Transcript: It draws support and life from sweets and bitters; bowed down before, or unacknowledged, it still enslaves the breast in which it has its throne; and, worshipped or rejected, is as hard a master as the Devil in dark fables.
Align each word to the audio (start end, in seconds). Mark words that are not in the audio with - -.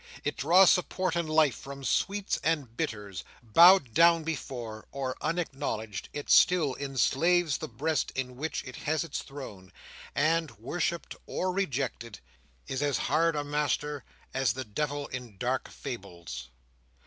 It 0.23 0.35
draws 0.35 0.71
support 0.71 1.15
and 1.15 1.29
life 1.29 1.53
from 1.53 1.83
sweets 1.83 2.39
and 2.43 2.75
bitters; 2.75 3.23
bowed 3.43 3.93
down 3.93 4.23
before, 4.23 4.87
or 4.91 5.15
unacknowledged, 5.21 6.09
it 6.11 6.27
still 6.31 6.73
enslaves 6.79 7.59
the 7.59 7.67
breast 7.67 8.11
in 8.15 8.35
which 8.35 8.63
it 8.63 8.77
has 8.77 9.03
its 9.03 9.21
throne; 9.21 9.71
and, 10.15 10.49
worshipped 10.57 11.15
or 11.27 11.51
rejected, 11.51 12.19
is 12.65 12.81
as 12.81 12.97
hard 12.97 13.35
a 13.35 13.43
master 13.43 14.03
as 14.33 14.53
the 14.53 14.65
Devil 14.65 15.05
in 15.05 15.37
dark 15.37 15.69
fables. 15.69 16.49